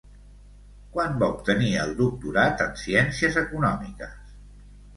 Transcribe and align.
Quan 0.95 1.19
va 1.23 1.29
obtenir 1.33 1.69
el 1.83 1.93
Doctorat 2.01 2.65
en 2.67 2.73
Ciències 2.87 3.41
Econòmiques? 3.45 4.21